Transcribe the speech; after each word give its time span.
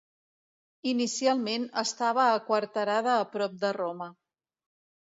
Inicialment 0.91 1.67
estava 1.83 2.27
aquarterada 2.39 3.15
a 3.19 3.31
prop 3.37 3.65
de 3.67 3.75
Roma. 3.81 4.15